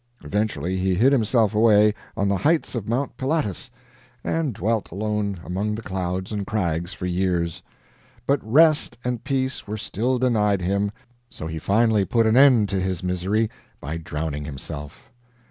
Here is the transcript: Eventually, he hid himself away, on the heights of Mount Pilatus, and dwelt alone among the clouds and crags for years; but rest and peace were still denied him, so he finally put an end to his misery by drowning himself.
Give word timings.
Eventually, 0.23 0.77
he 0.79 0.95
hid 0.95 1.11
himself 1.11 1.53
away, 1.53 1.93
on 2.17 2.27
the 2.27 2.37
heights 2.37 2.73
of 2.73 2.89
Mount 2.89 3.17
Pilatus, 3.17 3.69
and 4.23 4.51
dwelt 4.51 4.89
alone 4.89 5.39
among 5.45 5.75
the 5.75 5.83
clouds 5.83 6.31
and 6.31 6.47
crags 6.47 6.91
for 6.91 7.05
years; 7.05 7.61
but 8.25 8.39
rest 8.41 8.97
and 9.05 9.23
peace 9.23 9.67
were 9.67 9.77
still 9.77 10.17
denied 10.17 10.63
him, 10.63 10.91
so 11.29 11.45
he 11.45 11.59
finally 11.59 12.03
put 12.03 12.25
an 12.25 12.35
end 12.35 12.67
to 12.69 12.79
his 12.79 13.03
misery 13.03 13.47
by 13.79 13.97
drowning 13.97 14.45
himself. 14.45 15.11